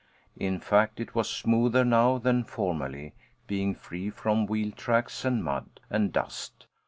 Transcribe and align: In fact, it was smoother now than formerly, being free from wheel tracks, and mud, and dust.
In 0.39 0.59
fact, 0.59 0.99
it 0.99 1.13
was 1.13 1.29
smoother 1.29 1.85
now 1.85 2.17
than 2.17 2.43
formerly, 2.43 3.13
being 3.45 3.75
free 3.75 4.09
from 4.09 4.47
wheel 4.47 4.71
tracks, 4.71 5.23
and 5.25 5.43
mud, 5.43 5.79
and 5.91 6.11
dust. 6.11 6.65